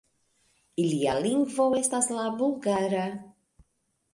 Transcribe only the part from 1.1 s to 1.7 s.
lingvo